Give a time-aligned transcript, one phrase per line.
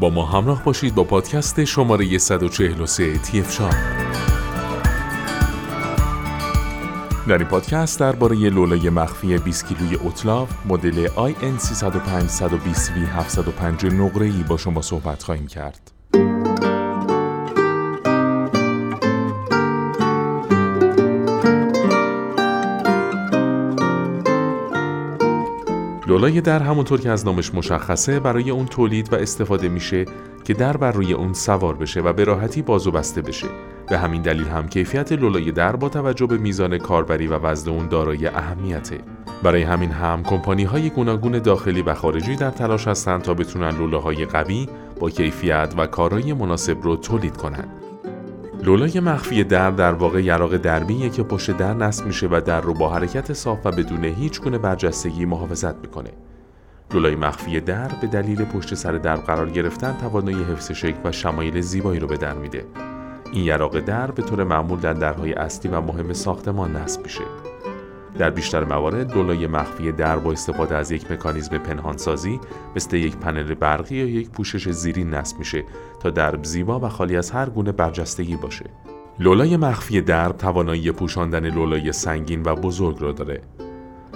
[0.00, 3.74] با ما همراه باشید با پادکست شماره 143 تیف شاب
[7.28, 13.86] در این پادکست درباره لولای مخفی 20 کیلوی اوتلاف مدل IN 305 120 v 705
[13.86, 15.97] نقره ای با شما صحبت خواهیم کرد.
[26.08, 30.04] لولای در همونطور که از نامش مشخصه برای اون تولید و استفاده میشه
[30.44, 33.46] که در بر روی اون سوار بشه و به راحتی باز و بسته بشه.
[33.88, 37.88] به همین دلیل هم کیفیت لولای در با توجه به میزان کاربری و وزن اون
[37.88, 38.98] دارای اهمیته.
[39.42, 44.24] برای همین هم کمپانی های گوناگون داخلی و خارجی در تلاش هستند تا بتونن لولاهای
[44.24, 44.68] قوی
[45.00, 47.87] با کیفیت و کارایی مناسب رو تولید کنند
[48.62, 52.74] لولای مخفی در در واقع یراق دربیه که پشت در نصب میشه و در رو
[52.74, 56.10] با حرکت صاف و بدون هیچ گونه برجستگی محافظت می‌کنه.
[56.94, 61.60] لولای مخفی در به دلیل پشت سر در قرار گرفتن توانایی حفظ شکل و شمایل
[61.60, 62.64] زیبایی رو به در میده.
[63.32, 67.24] این یراق در به طور معمول در درهای اصلی و مهم ساختمان نصب میشه.
[68.18, 72.40] در بیشتر موارد لولای مخفی در با استفاده از یک مکانیزم پنهانسازی
[72.76, 75.64] مثل یک پنل برقی یا یک پوشش زیری نصب میشه
[76.00, 78.64] تا درب زیبا و خالی از هر گونه برجستگی باشه.
[79.20, 83.40] لولای مخفی درب توانایی پوشاندن لولای سنگین و بزرگ را داره.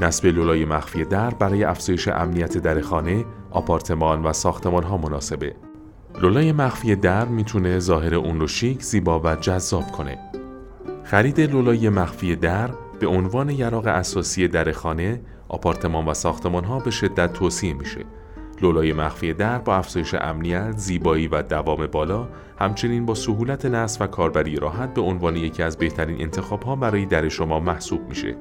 [0.00, 5.54] نصب لولای مخفی در برای افزایش امنیت در خانه، آپارتمان و ساختمان ها مناسبه.
[6.22, 10.18] لولای مخفی در می‌تونه ظاهر اون رو شیک، زیبا و جذاب کنه.
[11.04, 16.90] خرید لولای مخفی در به عنوان یراق اساسی در خانه، آپارتمان و ساختمان ها به
[16.90, 18.04] شدت توصیه میشه.
[18.62, 22.28] لولای مخفی در با افزایش امنیت، زیبایی و دوام بالا،
[22.58, 27.06] همچنین با سهولت نصب و کاربری راحت به عنوان یکی از بهترین انتخاب ها برای
[27.06, 28.36] در شما محسوب میشه.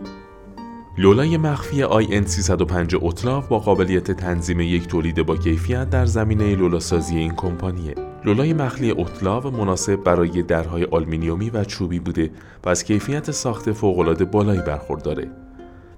[0.97, 7.35] لولای مخفی IN305 اوتلاو با قابلیت تنظیم یک تولید با کیفیت در زمینه لولاسازی این
[7.35, 8.12] کمپانیه.
[8.25, 12.31] لولای مخفی اوتلاو مناسب برای درهای آلومینیومی و چوبی بوده
[12.65, 15.31] و از کیفیت ساخت فوق‌العاده بالایی برخورداره.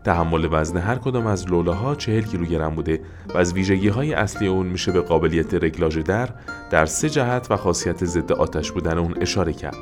[0.05, 3.01] تحمل وزن هر کدام از لولاها 40 کیلوگرم بوده
[3.33, 8.05] و از ویژگی های اصلی اون میشه به قابلیت رگلاژ در سه جهت و خاصیت
[8.05, 9.77] ضد آتش بودن اون اشاره کرد.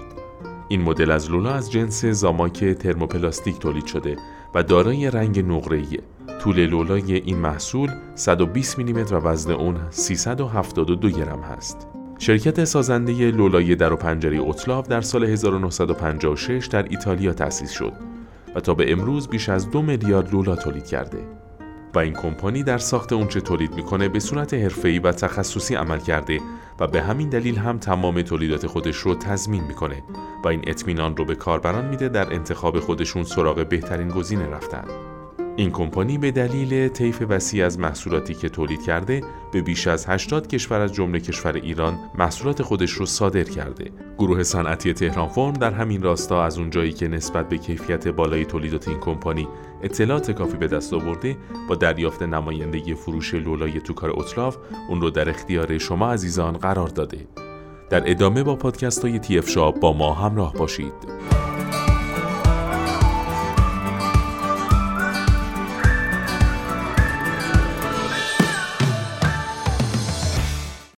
[0.68, 4.18] این مدل از لولا از جنس زاماک ترموپلاستیک تولید شده
[4.56, 6.00] و دارای رنگ نقره‌ایه.
[6.40, 11.93] طول لولای این محصول 120 میلیمتر و وزن اون 372 گرم هست.
[12.20, 17.94] شرکت سازنده لولای در و پنجره اوتلاف در سال 1956 در ایتالیا تأسیس شد
[18.56, 21.20] و تا به امروز بیش از دو میلیارد لولا تولید کرده.
[21.96, 26.40] و این کمپانی در ساخت اونچه تولید می‌کنه به صورت حرفه‌ای و تخصصی عمل کرده
[26.80, 30.04] و به همین دلیل هم تمام تولیدات خودش رو تضمین می‌کنه
[30.44, 35.13] و این اطمینان رو به کاربران میده در انتخاب خودشون سراغ بهترین گزینه رفتن.
[35.56, 39.22] این کمپانی به دلیل طیف وسیع از محصولاتی که تولید کرده
[39.52, 43.92] به بیش از 80 کشور از جمله کشور ایران محصولات خودش رو صادر کرده.
[44.18, 48.88] گروه صنعتی تهران فرم در همین راستا از اونجایی که نسبت به کیفیت بالای تولیدات
[48.88, 49.48] این کمپانی
[49.84, 51.38] اطلاعات کافی به دست آورده
[51.70, 54.58] با دریافت نمایندگی فروش لولای توکار اوتلاف
[54.90, 57.28] اون رو در اختیار شما عزیزان قرار داده.
[57.90, 61.13] در ادامه با پادکست های تی شاب با ما همراه باشید.